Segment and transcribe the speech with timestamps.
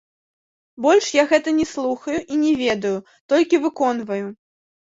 [0.85, 2.97] Больш я гэта не слухаю і не ведаю,
[3.35, 4.23] толькі выконваю.